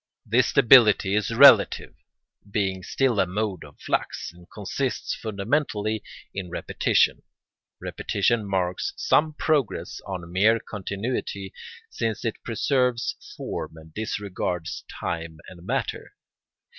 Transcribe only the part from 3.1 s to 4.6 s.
a mode of flux, and